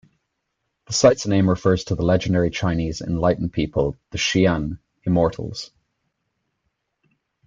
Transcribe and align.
The 0.87 0.93
site's 0.93 1.27
name 1.27 1.47
refers 1.47 1.83
to 1.83 1.93
the 1.93 2.01
legendary 2.01 2.49
Chinese 2.49 3.01
enlightened 3.01 3.53
people, 3.53 3.99
the 4.09 4.17
Xian 4.17 4.79
"immortals". 5.03 5.69